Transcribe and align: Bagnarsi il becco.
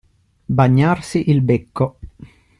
Bagnarsi 0.57 1.29
il 1.29 1.41
becco. 1.41 1.99